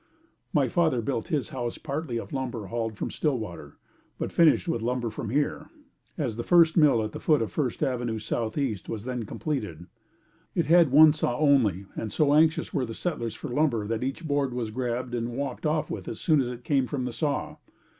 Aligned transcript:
My 0.51 0.67
father 0.67 0.99
built 0.99 1.27
his 1.27 1.49
house 1.49 1.77
partly 1.77 2.17
of 2.17 2.33
lumber 2.33 2.65
hauled 2.65 2.97
from 2.97 3.11
Stillwater, 3.11 3.77
but 4.17 4.31
finished 4.31 4.67
with 4.67 4.81
lumber 4.81 5.11
from 5.11 5.29
here, 5.29 5.69
as 6.17 6.37
the 6.37 6.43
first 6.43 6.75
mill 6.75 7.03
at 7.03 7.11
the 7.11 7.19
foot 7.19 7.39
of 7.39 7.51
First 7.51 7.83
Avenue 7.83 8.17
Southeast 8.17 8.89
was 8.89 9.05
then 9.05 9.25
completed. 9.25 9.85
It 10.55 10.65
had 10.65 10.89
one 10.89 11.13
saw 11.13 11.37
only 11.37 11.85
and 11.95 12.11
so 12.11 12.33
anxious 12.33 12.73
were 12.73 12.83
the 12.87 12.95
settlers 12.95 13.35
for 13.35 13.49
the 13.49 13.53
lumber, 13.55 13.85
that 13.85 14.03
each 14.03 14.25
board 14.27 14.55
was 14.55 14.71
grabbed 14.71 15.13
and 15.13 15.37
walked 15.37 15.67
off 15.67 15.91
with 15.91 16.07
as 16.07 16.19
soon 16.19 16.41
as 16.41 16.47
it 16.47 16.63
came 16.63 16.87
from 16.87 17.05
the 17.05 17.13
saw. 17.13 17.57